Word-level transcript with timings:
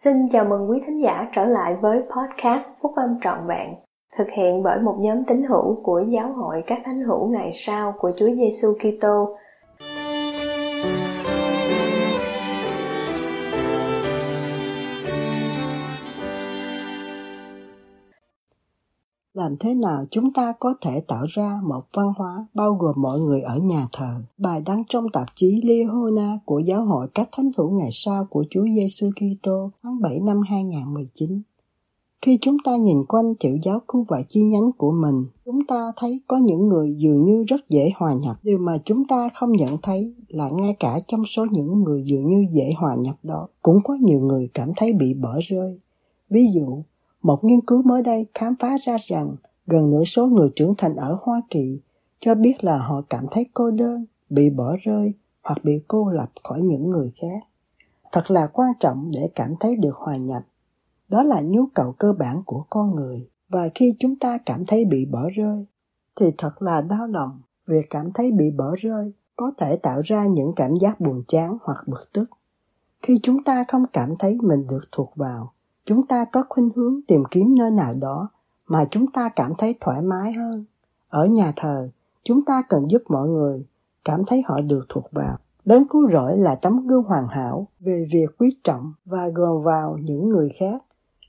Xin 0.00 0.28
chào 0.28 0.44
mừng 0.44 0.70
quý 0.70 0.80
thính 0.86 1.02
giả 1.02 1.28
trở 1.32 1.44
lại 1.44 1.76
với 1.80 1.98
podcast 1.98 2.68
Phúc 2.82 2.92
Âm 2.96 3.20
Trọn 3.22 3.38
Vẹn, 3.46 3.74
thực 4.18 4.26
hiện 4.36 4.62
bởi 4.62 4.80
một 4.80 4.96
nhóm 5.00 5.24
tín 5.24 5.42
hữu 5.42 5.80
của 5.82 6.04
Giáo 6.08 6.32
hội 6.32 6.62
các 6.66 6.78
thánh 6.84 7.02
hữu 7.02 7.28
ngày 7.28 7.50
sau 7.54 7.94
của 7.98 8.12
Chúa 8.16 8.28
Giêsu 8.34 8.68
Kitô. 8.78 9.36
Làm 19.46 19.56
thế 19.60 19.74
nào 19.74 20.06
chúng 20.10 20.32
ta 20.32 20.52
có 20.60 20.74
thể 20.80 21.00
tạo 21.00 21.24
ra 21.28 21.60
một 21.68 21.82
văn 21.92 22.06
hóa 22.16 22.46
bao 22.54 22.74
gồm 22.74 22.94
mọi 22.96 23.20
người 23.20 23.40
ở 23.40 23.58
nhà 23.58 23.88
thờ. 23.92 24.22
Bài 24.38 24.62
đăng 24.66 24.82
trong 24.88 25.06
tạp 25.12 25.26
chí 25.34 25.60
Lihona 25.64 26.38
của 26.44 26.58
Giáo 26.58 26.84
hội 26.84 27.08
các 27.14 27.28
thánh 27.32 27.50
hữu 27.56 27.70
ngày 27.70 27.88
sau 27.92 28.24
của 28.24 28.44
Chúa 28.50 28.64
Giêsu 28.74 29.10
Kitô 29.10 29.70
tháng 29.82 30.00
7 30.00 30.20
năm 30.20 30.40
2019. 30.48 31.42
Khi 32.22 32.38
chúng 32.40 32.56
ta 32.64 32.76
nhìn 32.76 33.04
quanh 33.08 33.34
tiểu 33.40 33.58
giáo 33.62 33.80
khu 33.86 34.04
và 34.08 34.22
chi 34.28 34.42
nhánh 34.42 34.72
của 34.78 34.92
mình, 34.92 35.26
chúng 35.44 35.66
ta 35.66 35.92
thấy 35.96 36.20
có 36.26 36.36
những 36.36 36.68
người 36.68 36.94
dường 36.98 37.24
như 37.24 37.44
rất 37.48 37.68
dễ 37.68 37.90
hòa 37.96 38.14
nhập. 38.14 38.36
Điều 38.42 38.58
mà 38.58 38.78
chúng 38.84 39.06
ta 39.08 39.28
không 39.34 39.52
nhận 39.52 39.78
thấy 39.82 40.14
là 40.28 40.48
ngay 40.48 40.76
cả 40.80 41.00
trong 41.06 41.24
số 41.24 41.46
những 41.50 41.82
người 41.82 42.02
dường 42.06 42.28
như 42.28 42.46
dễ 42.52 42.72
hòa 42.76 42.94
nhập 42.98 43.16
đó, 43.22 43.48
cũng 43.62 43.78
có 43.84 43.94
nhiều 44.00 44.20
người 44.20 44.50
cảm 44.54 44.72
thấy 44.76 44.92
bị 44.92 45.14
bỏ 45.14 45.38
rơi. 45.48 45.80
Ví 46.30 46.46
dụ, 46.54 46.82
một 47.22 47.44
nghiên 47.44 47.60
cứu 47.66 47.82
mới 47.82 48.02
đây 48.02 48.26
khám 48.34 48.54
phá 48.60 48.76
ra 48.84 48.96
rằng 49.06 49.36
gần 49.66 49.90
nửa 49.90 50.04
số 50.04 50.26
người 50.26 50.48
trưởng 50.56 50.74
thành 50.78 50.96
ở 50.96 51.18
Hoa 51.22 51.42
Kỳ 51.50 51.80
cho 52.20 52.34
biết 52.34 52.64
là 52.64 52.78
họ 52.78 53.02
cảm 53.10 53.26
thấy 53.30 53.46
cô 53.54 53.70
đơn, 53.70 54.04
bị 54.30 54.50
bỏ 54.50 54.76
rơi 54.82 55.12
hoặc 55.42 55.58
bị 55.64 55.82
cô 55.88 56.10
lập 56.10 56.30
khỏi 56.44 56.62
những 56.62 56.90
người 56.90 57.12
khác. 57.20 57.46
Thật 58.12 58.30
là 58.30 58.46
quan 58.46 58.72
trọng 58.80 59.10
để 59.14 59.30
cảm 59.34 59.54
thấy 59.60 59.76
được 59.76 59.94
hòa 59.94 60.16
nhập. 60.16 60.42
Đó 61.08 61.22
là 61.22 61.40
nhu 61.40 61.66
cầu 61.74 61.94
cơ 61.98 62.12
bản 62.12 62.42
của 62.46 62.64
con 62.70 62.94
người. 62.94 63.28
Và 63.48 63.68
khi 63.74 63.92
chúng 63.98 64.16
ta 64.16 64.38
cảm 64.46 64.66
thấy 64.66 64.84
bị 64.84 65.04
bỏ 65.04 65.28
rơi, 65.34 65.66
thì 66.16 66.26
thật 66.38 66.62
là 66.62 66.82
đau 66.82 67.06
lòng. 67.06 67.40
Việc 67.66 67.86
cảm 67.90 68.12
thấy 68.12 68.32
bị 68.32 68.50
bỏ 68.50 68.74
rơi 68.78 69.12
có 69.36 69.52
thể 69.58 69.76
tạo 69.76 70.00
ra 70.04 70.26
những 70.26 70.52
cảm 70.56 70.70
giác 70.80 71.00
buồn 71.00 71.22
chán 71.28 71.58
hoặc 71.62 71.84
bực 71.86 72.12
tức. 72.12 72.30
Khi 73.02 73.20
chúng 73.22 73.44
ta 73.44 73.64
không 73.68 73.84
cảm 73.92 74.16
thấy 74.18 74.38
mình 74.42 74.66
được 74.66 74.84
thuộc 74.92 75.12
vào, 75.16 75.52
chúng 75.86 76.06
ta 76.06 76.24
có 76.32 76.44
khuynh 76.48 76.70
hướng 76.76 77.00
tìm 77.08 77.22
kiếm 77.30 77.54
nơi 77.58 77.70
nào 77.70 77.92
đó 78.00 78.28
mà 78.68 78.84
chúng 78.90 79.06
ta 79.06 79.28
cảm 79.36 79.52
thấy 79.58 79.74
thoải 79.80 80.02
mái 80.02 80.32
hơn. 80.32 80.64
Ở 81.08 81.26
nhà 81.26 81.52
thờ, 81.56 81.90
chúng 82.24 82.44
ta 82.44 82.62
cần 82.68 82.90
giúp 82.90 83.02
mọi 83.08 83.28
người 83.28 83.66
cảm 84.04 84.24
thấy 84.26 84.42
họ 84.46 84.60
được 84.60 84.86
thuộc 84.88 85.04
vào. 85.12 85.38
Đấng 85.64 85.88
cứu 85.88 86.10
rỗi 86.12 86.38
là 86.38 86.54
tấm 86.54 86.86
gương 86.86 87.02
hoàn 87.02 87.28
hảo 87.28 87.68
về 87.80 88.06
việc 88.12 88.26
quý 88.38 88.56
trọng 88.64 88.92
và 89.04 89.28
gồm 89.28 89.62
vào 89.62 89.98
những 90.02 90.28
người 90.28 90.50
khác. 90.60 90.84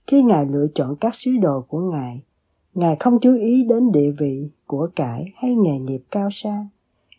Khi 0.08 0.24
ngài 0.24 0.46
lựa 0.46 0.68
chọn 0.76 0.96
các 0.96 1.16
sứ 1.16 1.32
đồ 1.42 1.62
của 1.62 1.80
ngài 1.80 2.24
ngài 2.78 2.96
không 3.00 3.20
chú 3.20 3.36
ý 3.36 3.64
đến 3.70 3.92
địa 3.92 4.12
vị 4.20 4.52
của 4.68 4.90
cải 4.96 5.26
hay 5.36 5.56
nghề 5.56 5.80
nghiệp 5.80 6.02
cao 6.12 6.30
sang. 6.32 6.68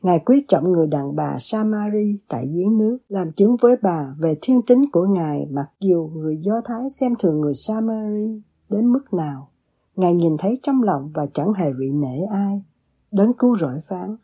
Ngài 0.03 0.19
quý 0.19 0.45
trọng 0.49 0.73
người 0.73 0.87
đàn 0.87 1.17
bà 1.17 1.37
Samari 1.41 2.19
tại 2.29 2.47
giếng 2.47 2.79
nước, 2.79 2.99
làm 3.09 3.33
chứng 3.33 3.57
với 3.61 3.77
bà 3.83 4.15
về 4.21 4.39
thiên 4.43 4.63
tính 4.63 4.85
của 4.93 5.07
Ngài 5.07 5.47
mặc 5.51 5.71
dù 5.81 6.11
người 6.15 6.37
Do 6.41 6.61
Thái 6.65 6.91
xem 6.91 7.15
thường 7.19 7.41
người 7.41 7.55
Samari 7.55 8.43
đến 8.69 8.93
mức 8.93 9.13
nào. 9.13 9.49
Ngài 9.97 10.15
nhìn 10.15 10.37
thấy 10.39 10.59
trong 10.63 10.83
lòng 10.83 11.11
và 11.15 11.27
chẳng 11.35 11.53
hề 11.53 11.73
vị 11.73 11.93
nể 11.93 12.25
ai. 12.33 12.63
đến 13.13 13.33
cứu 13.39 13.59
rỗi 13.59 13.81
phán, 13.89 14.17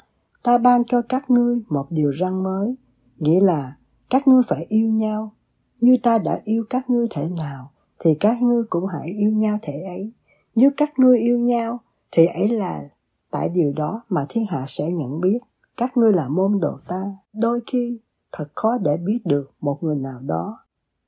ta 0.43 0.59
ban 0.59 0.85
cho 0.85 1.03
các 1.03 1.31
ngươi 1.31 1.63
một 1.69 1.87
điều 1.91 2.13
răn 2.21 2.43
mới, 2.43 2.75
nghĩa 3.19 3.41
là 3.41 3.77
các 4.11 4.29
ngươi 4.29 4.43
phải 4.49 4.67
yêu 4.69 4.89
nhau. 4.89 5.33
Như 5.81 5.97
ta 6.03 6.19
đã 6.19 6.41
yêu 6.45 6.65
các 6.71 6.91
ngươi 6.91 7.07
thể 7.11 7.29
nào, 7.37 7.71
thì 7.99 8.11
các 8.21 8.43
ngươi 8.43 8.63
cũng 8.71 8.87
hãy 8.87 9.09
yêu 9.09 9.31
nhau 9.31 9.59
thể 9.63 9.83
ấy. 9.83 10.13
Nếu 10.55 10.71
các 10.77 10.99
ngươi 10.99 11.19
yêu 11.19 11.39
nhau, 11.39 11.79
thì 12.13 12.27
ấy 12.27 12.49
là 12.49 12.83
tại 13.31 13.49
điều 13.49 13.73
đó 13.77 14.03
mà 14.09 14.27
thiên 14.29 14.47
hạ 14.47 14.65
sẽ 14.69 14.91
nhận 14.93 15.21
biết 15.21 15.39
các 15.77 15.97
ngươi 15.97 16.13
là 16.13 16.29
môn 16.29 16.61
đồ 16.61 16.79
ta, 16.89 17.17
đôi 17.33 17.61
khi 17.67 18.01
thật 18.33 18.49
khó 18.55 18.79
để 18.79 18.97
biết 18.97 19.21
được 19.25 19.51
một 19.61 19.79
người 19.83 19.97
nào 19.97 20.21
đó. 20.21 20.59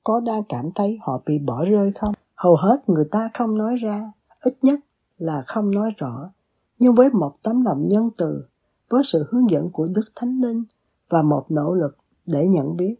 Có 0.04 0.20
đang 0.20 0.42
cảm 0.48 0.70
thấy 0.74 0.98
họ 1.00 1.22
bị 1.26 1.38
bỏ 1.38 1.64
rơi 1.64 1.92
không? 2.00 2.14
Hầu 2.34 2.56
hết 2.56 2.88
người 2.88 3.04
ta 3.10 3.30
không 3.34 3.58
nói 3.58 3.76
ra, 3.76 4.12
ít 4.40 4.58
nhất 4.62 4.80
là 5.18 5.42
không 5.46 5.70
nói 5.70 5.90
rõ. 5.96 6.30
Nhưng 6.78 6.94
với 6.94 7.10
một 7.10 7.36
tấm 7.42 7.64
lòng 7.64 7.88
nhân 7.88 8.10
từ, 8.16 8.44
với 8.90 9.02
sự 9.04 9.26
hướng 9.30 9.50
dẫn 9.50 9.70
của 9.70 9.88
đức 9.94 10.04
thánh 10.14 10.40
linh 10.40 10.64
và 11.08 11.22
một 11.22 11.46
nỗ 11.50 11.74
lực 11.74 11.96
để 12.26 12.48
nhận 12.48 12.76
biết, 12.76 12.96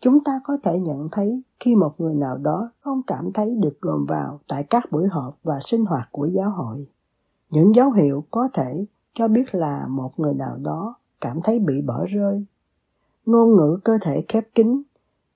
chúng 0.00 0.24
ta 0.24 0.40
có 0.44 0.58
thể 0.62 0.78
nhận 0.80 1.08
thấy 1.12 1.42
khi 1.60 1.76
một 1.76 1.94
người 1.98 2.14
nào 2.14 2.38
đó 2.38 2.70
không 2.80 3.02
cảm 3.06 3.32
thấy 3.32 3.56
được 3.62 3.80
gồm 3.80 4.06
vào 4.08 4.40
tại 4.48 4.64
các 4.70 4.84
buổi 4.92 5.08
họp 5.08 5.38
và 5.42 5.58
sinh 5.60 5.84
hoạt 5.84 6.08
của 6.12 6.26
giáo 6.26 6.50
hội. 6.50 6.88
Những 7.50 7.74
dấu 7.74 7.90
hiệu 7.90 8.24
có 8.30 8.48
thể 8.52 8.86
cho 9.14 9.28
biết 9.28 9.54
là 9.54 9.86
một 9.88 10.18
người 10.18 10.34
nào 10.34 10.56
đó 10.56 10.94
cảm 11.20 11.40
thấy 11.44 11.58
bị 11.58 11.82
bỏ 11.82 12.06
rơi. 12.08 12.44
Ngôn 13.26 13.56
ngữ 13.56 13.78
cơ 13.84 13.98
thể 14.02 14.24
khép 14.28 14.44
kín, 14.54 14.82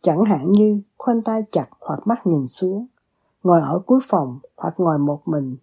chẳng 0.02 0.24
hạn 0.24 0.52
như 0.52 0.80
khoanh 0.98 1.22
tay 1.22 1.42
chặt 1.52 1.66
hoặc 1.80 2.06
mắt 2.06 2.26
nhìn 2.26 2.46
xuống, 2.46 2.86
ngồi 3.42 3.60
ở 3.60 3.80
cuối 3.86 4.00
phòng 4.08 4.38
hoặc 4.56 4.74
ngồi 4.78 4.98
một 4.98 5.28
mình, 5.28 5.56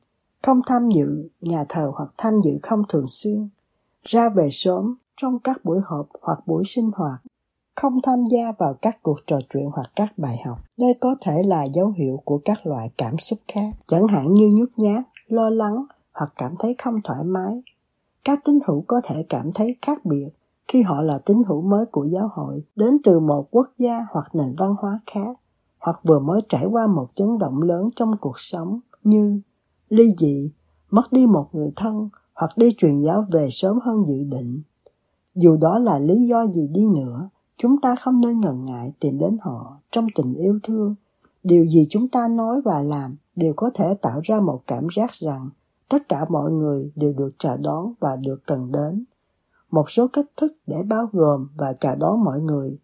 không 0.44 0.62
tham 0.68 0.90
dự 0.90 1.30
nhà 1.42 1.66
thờ 1.70 1.92
hoặc 1.96 2.14
tham 2.18 2.42
dự 2.44 2.52
không 2.64 2.84
thường 2.90 3.06
xuyên, 3.10 3.50
ra 4.04 4.30
về 4.30 4.50
sớm 4.52 4.96
trong 5.22 5.40
các 5.40 5.66
buổi 5.66 5.80
họp 5.86 6.08
hoặc 6.22 6.40
buổi 6.48 6.64
sinh 6.68 6.92
hoạt, 6.96 7.22
không 7.76 8.00
tham 8.04 8.26
gia 8.32 8.52
vào 8.58 8.74
các 8.74 9.04
cuộc 9.04 9.20
trò 9.28 9.40
chuyện 9.50 9.70
hoặc 9.74 9.92
các 9.96 10.14
bài 10.18 10.38
học. 10.46 10.60
Đây 10.78 10.94
có 11.00 11.16
thể 11.22 11.44
là 11.46 11.64
dấu 11.64 11.94
hiệu 11.98 12.22
của 12.26 12.42
các 12.46 12.66
loại 12.66 12.92
cảm 12.98 13.18
xúc 13.18 13.40
khác, 13.48 13.70
chẳng 13.88 14.08
hạn 14.08 14.34
như 14.34 14.50
nhút 14.54 14.70
nhát, 14.78 15.04
lo 15.28 15.50
lắng 15.50 15.86
hoặc 16.14 16.34
cảm 16.38 16.56
thấy 16.60 16.76
không 16.84 17.02
thoải 17.04 17.24
mái, 17.24 17.62
các 18.28 18.40
tín 18.46 18.60
hữu 18.66 18.84
có 18.88 19.02
thể 19.04 19.26
cảm 19.30 19.52
thấy 19.52 19.76
khác 19.82 20.06
biệt 20.06 20.30
khi 20.68 20.82
họ 20.82 21.02
là 21.02 21.20
tín 21.20 21.44
hữu 21.48 21.62
mới 21.62 21.86
của 21.86 22.06
giáo 22.06 22.30
hội, 22.34 22.64
đến 22.76 22.98
từ 23.04 23.20
một 23.20 23.48
quốc 23.52 23.68
gia 23.78 24.06
hoặc 24.12 24.36
nền 24.36 24.56
văn 24.58 24.76
hóa 24.80 25.00
khác, 25.06 25.40
hoặc 25.80 26.00
vừa 26.04 26.20
mới 26.20 26.42
trải 26.50 26.66
qua 26.66 26.88
một 26.88 27.08
chấn 27.16 27.38
động 27.38 27.62
lớn 27.62 27.90
trong 27.96 28.18
cuộc 28.22 28.40
sống 28.40 28.80
như 29.04 29.42
ly 29.90 30.14
dị, 30.18 30.52
mất 30.90 31.12
đi 31.12 31.28
một 31.28 31.50
người 31.54 31.72
thân 31.76 32.10
hoặc 32.34 32.52
đi 32.58 32.76
truyền 32.78 33.00
giáo 33.00 33.24
về 33.32 33.50
sớm 33.52 33.80
hơn 33.84 34.06
dự 34.08 34.24
định. 34.24 34.62
Dù 35.36 35.58
đó 35.58 35.80
là 35.80 36.00
lý 36.00 36.28
do 36.28 36.46
gì 36.46 36.68
đi 36.68 36.90
nữa, 36.96 37.30
chúng 37.58 37.82
ta 37.82 37.96
không 37.96 38.22
nên 38.22 38.40
ngần 38.40 38.66
ngại 38.66 38.94
tìm 39.00 39.18
đến 39.20 39.38
họ 39.42 39.78
trong 39.92 40.08
tình 40.16 40.34
yêu 40.34 40.60
thương. 40.64 40.96
Điều 41.44 41.66
gì 41.66 41.88
chúng 41.90 42.08
ta 42.08 42.28
nói 42.28 42.62
và 42.62 42.82
làm 42.82 43.16
đều 43.36 43.54
có 43.56 43.72
thể 43.74 43.94
tạo 44.02 44.20
ra 44.24 44.40
một 44.40 44.62
cảm 44.68 44.88
giác 44.96 45.12
rằng 45.12 45.50
tất 45.90 46.10
cả 46.10 46.26
mọi 46.30 46.52
người 46.52 46.92
đều 46.96 47.14
được 47.14 47.32
chào 47.40 47.58
đón 47.58 47.94
và 48.00 48.16
được 48.16 48.38
cần 48.46 48.72
đến. 48.72 49.06
Một 49.72 49.90
số 49.90 50.08
cách 50.14 50.26
thức 50.38 50.58
để 50.68 50.84
bao 50.84 51.10
gồm 51.12 51.48
và 51.56 51.74
chào 51.74 51.96
đón 51.96 52.24
mọi 52.24 52.42
người. 52.42 52.80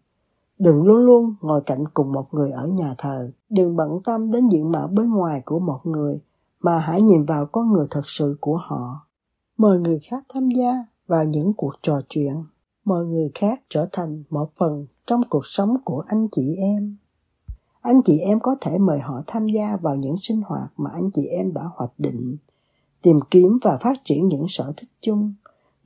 Đừng 0.58 0.82
luôn 0.82 0.96
luôn 0.96 1.34
ngồi 1.40 1.60
cạnh 1.66 1.84
cùng 1.94 2.12
một 2.12 2.34
người 2.34 2.50
ở 2.50 2.66
nhà 2.66 2.94
thờ. 2.98 3.30
Đừng 3.50 3.76
bận 3.76 4.00
tâm 4.04 4.30
đến 4.30 4.48
diện 4.48 4.72
mạo 4.72 4.88
bên 4.88 5.10
ngoài 5.10 5.42
của 5.44 5.58
một 5.58 5.80
người, 5.84 6.18
mà 6.60 6.78
hãy 6.78 7.02
nhìn 7.02 7.24
vào 7.24 7.46
con 7.46 7.72
người 7.72 7.86
thật 7.90 8.02
sự 8.06 8.36
của 8.40 8.56
họ. 8.56 9.06
Mời 9.56 9.78
người 9.78 10.00
khác 10.10 10.24
tham 10.28 10.48
gia 10.48 10.86
vào 11.06 11.24
những 11.24 11.52
cuộc 11.52 11.72
trò 11.82 12.00
chuyện. 12.08 12.44
Mời 12.84 13.06
người 13.06 13.30
khác 13.34 13.60
trở 13.68 13.86
thành 13.92 14.22
một 14.30 14.50
phần 14.58 14.86
trong 15.06 15.22
cuộc 15.30 15.46
sống 15.46 15.76
của 15.84 16.04
anh 16.06 16.28
chị 16.32 16.56
em. 16.56 16.96
Anh 17.80 18.02
chị 18.04 18.18
em 18.18 18.40
có 18.40 18.56
thể 18.60 18.78
mời 18.78 18.98
họ 18.98 19.22
tham 19.26 19.46
gia 19.46 19.76
vào 19.76 19.96
những 19.96 20.16
sinh 20.18 20.42
hoạt 20.46 20.72
mà 20.76 20.90
anh 20.94 21.10
chị 21.10 21.26
em 21.26 21.52
đã 21.52 21.62
hoạch 21.74 21.92
định 21.98 22.36
tìm 23.04 23.20
kiếm 23.30 23.58
và 23.62 23.78
phát 23.82 24.04
triển 24.04 24.28
những 24.28 24.46
sở 24.48 24.72
thích 24.76 24.88
chung. 25.00 25.34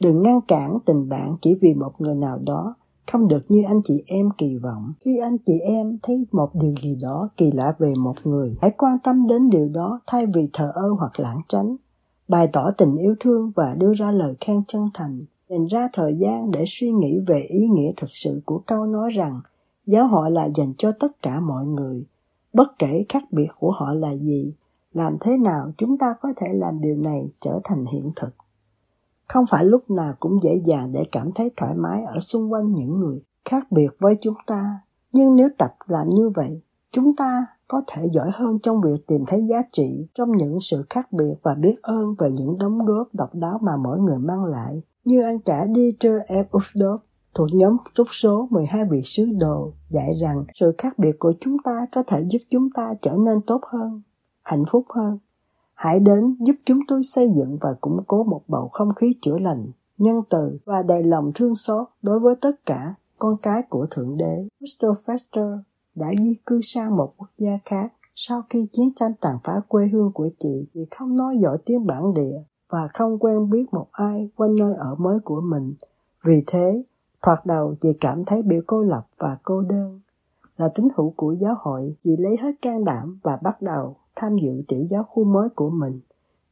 Đừng 0.01 0.23
ngăn 0.23 0.41
cản 0.41 0.79
tình 0.87 1.09
bạn 1.09 1.37
chỉ 1.43 1.55
vì 1.61 1.75
một 1.75 1.93
người 1.99 2.15
nào 2.15 2.39
đó, 2.47 2.75
không 3.13 3.29
được 3.29 3.43
như 3.49 3.63
anh 3.69 3.81
chị 3.85 4.03
em 4.07 4.31
kỳ 4.39 4.57
vọng. 4.57 4.93
Khi 5.05 5.19
anh 5.19 5.37
chị 5.47 5.53
em 5.61 5.99
thấy 6.03 6.27
một 6.33 6.51
điều 6.55 6.75
gì 6.83 6.99
đó 7.03 7.29
kỳ 7.37 7.51
lạ 7.51 7.75
về 7.79 7.95
một 7.95 8.15
người, 8.25 8.57
hãy 8.61 8.71
quan 8.79 8.99
tâm 9.05 9.27
đến 9.27 9.51
điều 9.51 9.69
đó 9.69 10.01
thay 10.07 10.27
vì 10.27 10.49
thờ 10.53 10.73
ơ 10.75 10.89
hoặc 10.99 11.21
lãng 11.21 11.41
tránh. 11.49 11.77
Bày 12.29 12.49
tỏ 12.53 12.71
tình 12.79 12.97
yêu 12.97 13.15
thương 13.21 13.53
và 13.57 13.75
đưa 13.79 13.95
ra 13.95 14.11
lời 14.11 14.35
khen 14.41 14.63
chân 14.69 14.91
thành. 14.95 15.21
Dành 15.49 15.67
ra 15.67 15.89
thời 15.93 16.17
gian 16.19 16.51
để 16.51 16.65
suy 16.67 16.93
nghĩ 16.93 17.19
về 17.27 17.41
ý 17.49 17.69
nghĩa 17.69 17.93
thực 17.97 18.11
sự 18.13 18.41
của 18.45 18.61
câu 18.67 18.87
nói 18.87 19.11
rằng, 19.11 19.41
giáo 19.87 20.07
hội 20.09 20.31
là 20.31 20.49
dành 20.55 20.73
cho 20.79 20.93
tất 21.01 21.23
cả 21.23 21.41
mọi 21.41 21.67
người. 21.67 22.05
Bất 22.53 22.79
kể 22.79 23.05
khác 23.09 23.23
biệt 23.31 23.49
của 23.59 23.71
họ 23.71 23.93
là 23.93 24.15
gì 24.15 24.53
làm 24.93 25.17
thế 25.21 25.39
nào 25.39 25.73
chúng 25.79 25.99
ta 25.99 26.15
có 26.23 26.29
thể 26.37 26.47
làm 26.53 26.81
điều 26.81 26.97
này 26.97 27.31
trở 27.41 27.61
thành 27.65 27.85
hiện 27.93 28.13
thực? 28.17 28.31
Không 29.29 29.45
phải 29.51 29.65
lúc 29.65 29.91
nào 29.91 30.13
cũng 30.21 30.43
dễ 30.43 30.61
dàng 30.65 30.93
để 30.93 31.05
cảm 31.13 31.31
thấy 31.35 31.51
thoải 31.57 31.75
mái 31.75 32.03
ở 32.05 32.21
xung 32.21 32.53
quanh 32.53 32.73
những 32.73 33.01
người 33.01 33.23
khác 33.45 33.73
biệt 33.73 33.89
với 33.99 34.17
chúng 34.21 34.35
ta. 34.47 34.81
Nhưng 35.13 35.37
nếu 35.37 35.49
tập 35.59 35.77
làm 35.87 36.09
như 36.09 36.31
vậy 36.35 36.63
chúng 36.93 37.17
ta 37.17 37.47
có 37.69 37.83
thể 37.87 38.03
giỏi 38.13 38.31
hơn 38.35 38.59
trong 38.63 38.81
việc 38.81 39.07
tìm 39.07 39.25
thấy 39.27 39.47
giá 39.47 39.63
trị 39.73 40.07
trong 40.15 40.37
những 40.37 40.59
sự 40.61 40.85
khác 40.91 41.13
biệt 41.13 41.35
và 41.43 41.55
biết 41.55 41.75
ơn 41.83 42.15
về 42.19 42.31
những 42.31 42.59
đóng 42.59 42.79
góp 42.85 43.09
độc 43.13 43.35
đáo 43.35 43.59
mà 43.63 43.77
mỗi 43.77 43.99
người 43.99 44.19
mang 44.19 44.45
lại. 44.45 44.83
Như 45.05 45.23
anh 45.23 45.39
cả 45.39 45.67
Dieter 45.75 46.13
F. 46.29 46.45
Uchtdorf 46.51 46.99
thuộc 47.35 47.49
nhóm 47.53 47.77
trúc 47.95 48.07
số 48.11 48.49
12 48.51 48.85
vị 48.91 49.03
sứ 49.05 49.27
đồ 49.41 49.73
dạy 49.89 50.15
rằng 50.21 50.45
sự 50.55 50.75
khác 50.79 50.99
biệt 50.99 51.19
của 51.19 51.33
chúng 51.41 51.57
ta 51.65 51.87
có 51.93 52.03
thể 52.07 52.21
giúp 52.31 52.39
chúng 52.51 52.69
ta 52.75 52.95
trở 53.03 53.13
nên 53.19 53.41
tốt 53.47 53.61
hơn, 53.73 54.03
hạnh 54.49 54.65
phúc 54.71 54.85
hơn. 54.89 55.19
Hãy 55.75 56.01
đến 56.01 56.37
giúp 56.41 56.55
chúng 56.65 56.81
tôi 56.89 57.03
xây 57.03 57.29
dựng 57.37 57.59
và 57.61 57.75
củng 57.81 58.05
cố 58.07 58.25
một 58.25 58.43
bầu 58.49 58.69
không 58.73 58.95
khí 58.95 59.13
chữa 59.23 59.39
lành, 59.39 59.67
nhân 59.99 60.17
từ 60.31 60.59
và 60.65 60.83
đầy 60.83 61.03
lòng 61.03 61.33
thương 61.35 61.55
xót 61.55 61.89
đối 62.03 62.21
với 62.21 62.35
tất 62.41 62.67
cả 62.67 62.95
con 63.19 63.37
cái 63.43 63.63
của 63.69 63.87
Thượng 63.91 64.17
Đế. 64.17 64.49
christopher 64.61 65.05
Foster 65.07 65.59
đã 65.95 66.07
di 66.21 66.35
cư 66.47 66.61
sang 66.63 66.97
một 66.97 67.15
quốc 67.17 67.31
gia 67.39 67.59
khác 67.65 67.93
sau 68.15 68.43
khi 68.51 68.69
chiến 68.73 68.93
tranh 68.97 69.13
tàn 69.21 69.37
phá 69.45 69.61
quê 69.69 69.87
hương 69.93 70.13
của 70.13 70.29
chị 70.39 70.69
vì 70.75 70.87
không 70.91 71.17
nói 71.17 71.39
giỏi 71.43 71.59
tiếng 71.65 71.87
bản 71.87 72.15
địa 72.15 72.43
và 72.71 72.89
không 72.95 73.19
quen 73.19 73.51
biết 73.51 73.67
một 73.73 73.87
ai 73.93 74.31
quanh 74.37 74.57
nơi 74.57 74.75
ở 74.79 74.95
mới 74.95 75.19
của 75.25 75.41
mình. 75.41 75.75
Vì 76.27 76.45
thế, 76.47 76.85
thoạt 77.23 77.47
đầu 77.47 77.75
chị 77.81 77.89
cảm 78.01 78.25
thấy 78.25 78.43
bị 78.43 78.57
cô 78.67 78.83
lập 78.83 79.07
và 79.19 79.37
cô 79.43 79.63
đơn. 79.63 80.01
Là 80.57 80.69
tín 80.75 80.89
hữu 80.97 81.13
của 81.17 81.33
giáo 81.33 81.55
hội, 81.59 81.97
chị 82.03 82.17
lấy 82.19 82.37
hết 82.43 82.53
can 82.63 82.85
đảm 82.85 83.21
và 83.23 83.39
bắt 83.43 83.63
đầu 83.63 83.97
tham 84.21 84.37
dự 84.37 84.63
tiểu 84.69 84.87
giáo 84.91 85.03
khu 85.03 85.25
mới 85.25 85.49
của 85.49 85.71
mình. 85.71 86.01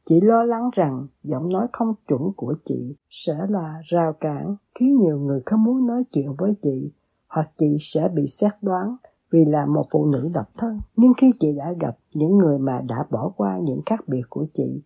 Chị 0.05 0.21
lo 0.21 0.43
lắng 0.43 0.69
rằng 0.73 1.07
giọng 1.23 1.49
nói 1.49 1.67
không 1.73 1.93
chuẩn 2.07 2.21
của 2.35 2.55
chị 2.63 2.95
sẽ 3.09 3.37
là 3.49 3.81
rào 3.85 4.13
cản 4.13 4.55
khiến 4.79 4.97
nhiều 4.97 5.19
người 5.19 5.41
không 5.45 5.63
muốn 5.63 5.87
nói 5.87 6.03
chuyện 6.11 6.35
với 6.35 6.53
chị 6.61 6.91
hoặc 7.27 7.49
chị 7.57 7.77
sẽ 7.79 8.09
bị 8.13 8.27
xét 8.27 8.51
đoán 8.61 8.95
vì 9.31 9.45
là 9.45 9.65
một 9.65 9.85
phụ 9.91 10.05
nữ 10.05 10.29
độc 10.33 10.47
thân. 10.57 10.79
Nhưng 10.97 11.13
khi 11.17 11.31
chị 11.39 11.55
đã 11.57 11.73
gặp 11.79 11.97
những 12.13 12.37
người 12.37 12.59
mà 12.59 12.81
đã 12.89 12.95
bỏ 13.11 13.31
qua 13.37 13.59
những 13.59 13.81
khác 13.85 14.07
biệt 14.07 14.23
của 14.29 14.45
chị 14.53 14.83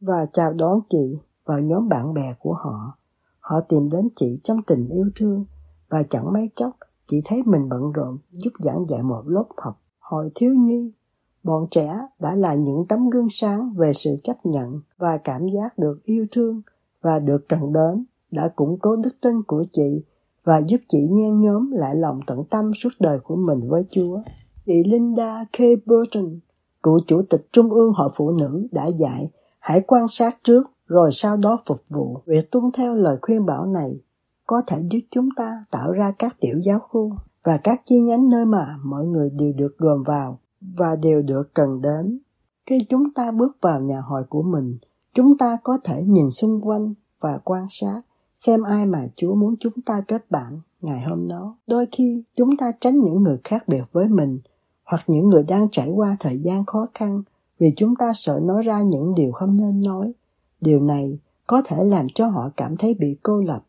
và 0.00 0.26
chào 0.32 0.52
đón 0.52 0.80
chị 0.90 1.18
vào 1.44 1.60
nhóm 1.60 1.88
bạn 1.88 2.14
bè 2.14 2.34
của 2.38 2.52
họ, 2.52 2.98
họ 3.40 3.60
tìm 3.60 3.90
đến 3.90 4.08
chị 4.16 4.40
trong 4.44 4.62
tình 4.66 4.88
yêu 4.88 5.10
thương 5.16 5.44
và 5.88 6.02
chẳng 6.02 6.32
mấy 6.32 6.50
chốc 6.56 6.76
chị 7.06 7.22
thấy 7.24 7.42
mình 7.46 7.68
bận 7.68 7.92
rộn 7.92 8.18
giúp 8.30 8.50
giảng 8.58 8.88
dạy 8.88 9.02
một 9.02 9.22
lớp 9.26 9.44
học. 9.56 9.80
Hồi 9.98 10.30
thiếu 10.34 10.54
nhi, 10.54 10.92
bọn 11.42 11.66
trẻ 11.70 11.98
đã 12.20 12.34
là 12.34 12.54
những 12.54 12.86
tấm 12.88 13.10
gương 13.10 13.28
sáng 13.32 13.72
về 13.76 13.92
sự 13.94 14.16
chấp 14.24 14.46
nhận 14.46 14.80
và 14.98 15.16
cảm 15.24 15.48
giác 15.48 15.78
được 15.78 16.02
yêu 16.04 16.26
thương 16.30 16.62
và 17.02 17.18
được 17.18 17.48
cần 17.48 17.72
đến 17.72 18.04
đã 18.30 18.48
củng 18.48 18.78
cố 18.78 18.96
đức 18.96 19.20
tin 19.20 19.42
của 19.42 19.64
chị 19.72 20.04
và 20.44 20.58
giúp 20.66 20.80
chị 20.88 20.98
nhen 21.10 21.40
nhóm 21.40 21.70
lại 21.70 21.94
lòng 21.96 22.20
tận 22.26 22.44
tâm 22.50 22.72
suốt 22.74 22.88
đời 23.00 23.18
của 23.24 23.36
mình 23.36 23.68
với 23.68 23.82
Chúa. 23.90 24.20
Chị 24.66 24.84
Linda 24.84 25.44
K. 25.44 25.58
Burton, 25.86 26.38
cựu 26.82 27.00
chủ 27.06 27.22
tịch 27.30 27.46
Trung 27.52 27.70
ương 27.70 27.92
Hội 27.92 28.10
Phụ 28.16 28.30
Nữ 28.30 28.66
đã 28.72 28.86
dạy 28.86 29.30
hãy 29.58 29.80
quan 29.86 30.08
sát 30.08 30.38
trước 30.44 30.62
rồi 30.86 31.10
sau 31.12 31.36
đó 31.36 31.58
phục 31.66 31.78
vụ. 31.88 32.18
Việc 32.26 32.50
tuân 32.50 32.64
theo 32.74 32.94
lời 32.94 33.16
khuyên 33.22 33.46
bảo 33.46 33.66
này 33.66 34.00
có 34.46 34.62
thể 34.66 34.76
giúp 34.90 35.00
chúng 35.10 35.28
ta 35.36 35.64
tạo 35.70 35.92
ra 35.92 36.12
các 36.18 36.36
tiểu 36.40 36.58
giáo 36.64 36.78
khu 36.78 37.12
và 37.44 37.56
các 37.64 37.82
chi 37.84 38.00
nhánh 38.00 38.28
nơi 38.28 38.46
mà 38.46 38.76
mọi 38.84 39.04
người 39.04 39.30
đều 39.30 39.52
được 39.58 39.78
gồm 39.78 40.02
vào 40.02 40.38
và 40.60 40.96
đều 41.02 41.22
được 41.22 41.54
cần 41.54 41.82
đến. 41.82 42.18
Khi 42.66 42.86
chúng 42.88 43.12
ta 43.14 43.30
bước 43.30 43.56
vào 43.60 43.80
nhà 43.80 44.00
hội 44.00 44.22
của 44.28 44.42
mình, 44.42 44.78
chúng 45.14 45.38
ta 45.38 45.58
có 45.62 45.78
thể 45.84 46.02
nhìn 46.06 46.30
xung 46.30 46.60
quanh 46.68 46.94
và 47.20 47.38
quan 47.44 47.66
sát 47.70 48.02
xem 48.34 48.62
ai 48.62 48.86
mà 48.86 49.06
Chúa 49.16 49.34
muốn 49.34 49.54
chúng 49.60 49.80
ta 49.86 50.02
kết 50.08 50.30
bạn 50.30 50.60
ngày 50.80 51.00
hôm 51.00 51.28
đó. 51.28 51.56
Đôi 51.66 51.86
khi 51.92 52.24
chúng 52.36 52.56
ta 52.56 52.72
tránh 52.80 52.98
những 52.98 53.22
người 53.22 53.38
khác 53.44 53.68
biệt 53.68 53.82
với 53.92 54.08
mình 54.08 54.38
hoặc 54.84 55.02
những 55.06 55.28
người 55.28 55.42
đang 55.42 55.68
trải 55.72 55.90
qua 55.90 56.16
thời 56.20 56.38
gian 56.38 56.64
khó 56.66 56.86
khăn 56.94 57.22
vì 57.58 57.72
chúng 57.76 57.96
ta 57.96 58.12
sợ 58.14 58.40
nói 58.42 58.62
ra 58.62 58.82
những 58.82 59.14
điều 59.14 59.32
không 59.32 59.56
nên 59.56 59.80
nói. 59.80 60.12
Điều 60.60 60.80
này 60.80 61.18
có 61.46 61.62
thể 61.64 61.84
làm 61.84 62.06
cho 62.14 62.26
họ 62.26 62.50
cảm 62.56 62.76
thấy 62.76 62.94
bị 62.94 63.16
cô 63.22 63.42
lập, 63.42 63.64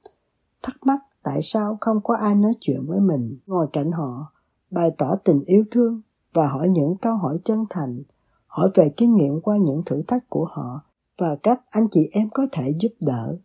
thắc 0.64 0.76
mắc 0.86 1.00
tại 1.24 1.40
sao 1.42 1.78
không 1.82 2.02
có 2.04 2.16
ai 2.16 2.36
nói 2.36 2.54
chuyện 2.60 2.86
với 2.88 3.00
mình 3.00 3.38
ngồi 3.48 3.68
cạnh 3.74 3.92
họ, 3.92 4.34
bày 4.72 4.92
tỏ 4.98 5.16
tình 5.24 5.44
yêu 5.46 5.64
thương 5.72 6.02
và 6.34 6.48
hỏi 6.48 6.70
những 6.70 6.96
câu 6.98 7.16
hỏi 7.16 7.40
chân 7.46 7.66
thành, 7.70 8.04
hỏi 8.48 8.70
về 8.76 8.92
kinh 8.98 9.16
nghiệm 9.16 9.42
qua 9.42 9.58
những 9.58 9.84
thử 9.86 10.02
thách 10.08 10.30
của 10.30 10.46
họ 10.52 10.82
và 11.18 11.36
cách 11.44 11.62
anh 11.70 11.88
chị 11.92 12.10
em 12.12 12.30
có 12.30 12.48
thể 12.52 12.74
giúp 12.80 12.92
đỡ. 13.00 13.38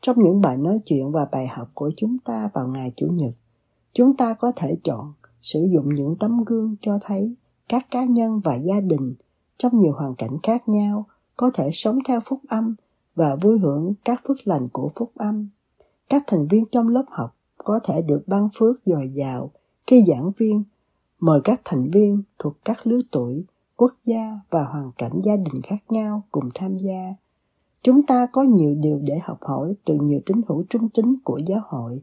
Trong 0.00 0.16
những 0.24 0.40
bài 0.40 0.56
nói 0.56 0.80
chuyện 0.86 1.12
và 1.12 1.26
bài 1.32 1.46
học 1.46 1.68
của 1.74 1.90
chúng 1.96 2.18
ta 2.18 2.50
vào 2.54 2.68
ngày 2.68 2.92
Chủ 2.96 3.06
nhật, 3.06 3.34
chúng 3.92 4.16
ta 4.16 4.34
có 4.34 4.52
thể 4.56 4.76
chọn 4.84 5.12
sử 5.40 5.68
dụng 5.74 5.94
những 5.94 6.16
tấm 6.20 6.44
gương 6.44 6.76
cho 6.80 6.98
thấy 7.02 7.36
các 7.68 7.86
cá 7.90 8.04
nhân 8.04 8.40
và 8.44 8.54
gia 8.56 8.80
đình 8.80 9.14
trong 9.58 9.80
nhiều 9.80 9.92
hoàn 9.92 10.14
cảnh 10.14 10.38
khác 10.42 10.68
nhau 10.68 11.06
có 11.36 11.50
thể 11.54 11.70
sống 11.72 11.98
theo 12.08 12.20
phúc 12.20 12.40
âm 12.48 12.74
và 13.14 13.36
vui 13.36 13.58
hưởng 13.58 13.94
các 14.04 14.20
phước 14.28 14.36
lành 14.44 14.68
của 14.72 14.90
phúc 14.96 15.12
âm. 15.14 15.48
Các 16.08 16.22
thành 16.26 16.46
viên 16.46 16.64
trong 16.72 16.88
lớp 16.88 17.04
học 17.08 17.36
có 17.58 17.80
thể 17.84 18.02
được 18.02 18.22
ban 18.26 18.48
phước 18.58 18.76
dồi 18.84 19.08
dào 19.08 19.50
khi 19.86 20.04
giảng 20.08 20.32
viên 20.36 20.64
mời 21.22 21.40
các 21.44 21.60
thành 21.64 21.90
viên 21.90 22.22
thuộc 22.38 22.54
các 22.64 22.86
lứa 22.86 23.00
tuổi, 23.10 23.44
quốc 23.76 23.92
gia 24.04 24.40
và 24.50 24.64
hoàn 24.64 24.90
cảnh 24.98 25.20
gia 25.24 25.36
đình 25.36 25.62
khác 25.62 25.76
nhau 25.88 26.22
cùng 26.30 26.48
tham 26.54 26.76
gia. 26.78 27.14
Chúng 27.82 28.02
ta 28.06 28.26
có 28.32 28.42
nhiều 28.42 28.74
điều 28.74 28.98
để 29.02 29.18
học 29.22 29.38
hỏi 29.40 29.74
từ 29.84 29.94
nhiều 29.94 30.20
tín 30.26 30.40
hữu 30.48 30.64
trung 30.70 30.88
tín 30.88 31.16
của 31.24 31.40
giáo 31.46 31.60
hội, 31.66 32.02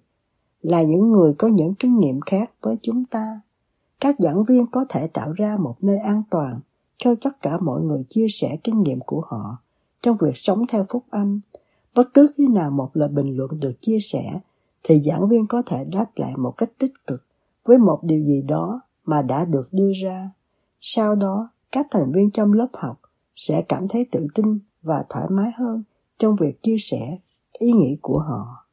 là 0.62 0.84
những 0.84 1.12
người 1.12 1.34
có 1.34 1.48
những 1.48 1.76
kinh 1.76 1.98
nghiệm 1.98 2.22
khác 2.22 2.52
với 2.62 2.76
chúng 2.82 3.06
ta. 3.06 3.42
Các 4.00 4.16
giảng 4.20 4.44
viên 4.44 4.66
có 4.72 4.86
thể 4.90 5.08
tạo 5.08 5.32
ra 5.32 5.58
một 5.60 5.76
nơi 5.82 5.98
an 5.98 6.24
toàn 6.30 6.60
cho 6.98 7.16
tất 7.22 7.42
cả 7.42 7.58
mọi 7.58 7.82
người 7.82 8.04
chia 8.10 8.28
sẻ 8.30 8.58
kinh 8.64 8.84
nghiệm 8.84 9.00
của 9.00 9.22
họ 9.28 9.58
trong 10.02 10.18
việc 10.22 10.38
sống 10.38 10.66
theo 10.68 10.86
phúc 10.90 11.04
âm. 11.10 11.40
Bất 11.96 12.14
cứ 12.14 12.32
khi 12.36 12.48
nào 12.48 12.72
một 12.72 12.90
lời 12.94 13.10
bình 13.10 13.38
luận 13.38 13.60
được 13.60 13.74
chia 13.82 13.98
sẻ, 14.02 14.40
thì 14.84 15.02
giảng 15.04 15.30
viên 15.30 15.48
có 15.48 15.64
thể 15.66 15.86
đáp 15.92 16.06
lại 16.16 16.34
một 16.38 16.52
cách 16.58 16.70
tích 16.78 16.94
cực 17.08 17.24
với 17.66 17.78
một 17.78 18.00
điều 18.04 18.26
gì 18.26 18.42
đó 18.42 18.82
mà 19.06 19.22
đã 19.22 19.46
được 19.46 19.70
đưa 19.72 19.92
ra. 20.04 20.30
Sau 20.80 21.16
đó, 21.16 21.50
các 21.72 21.88
thành 21.92 22.12
viên 22.12 22.32
trong 22.32 22.54
lớp 22.54 22.68
học 22.74 23.02
sẽ 23.36 23.62
cảm 23.70 23.88
thấy 23.88 24.08
tự 24.12 24.28
tin 24.36 24.60
và 24.82 25.06
thoải 25.10 25.26
mái 25.30 25.52
hơn 25.58 25.84
trong 26.18 26.36
việc 26.36 26.64
chia 26.64 26.78
sẻ 26.80 27.18
ý 27.60 27.72
nghĩ 27.72 27.98
của 28.02 28.20
họ. 28.20 28.69